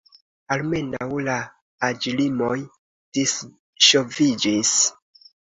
Almenaŭ 0.53 1.07
la 1.27 1.35
aĝlimoj 1.89 2.57
disŝoviĝis. 3.19 4.75